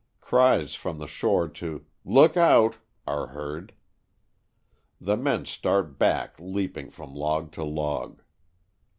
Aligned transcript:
Cries 0.19 0.73
from 0.73 0.97
the 0.97 1.05
shore 1.05 1.47
to 1.47 1.85
"look 2.03 2.35
out" 2.35 2.77
are 3.05 3.27
heard. 3.27 3.71
The 4.99 5.15
men 5.15 5.45
start 5.45 5.99
back 5.99 6.33
leaping 6.39 6.89
from 6.89 7.13
log 7.13 7.51
to 7.51 7.63
log. 7.63 8.23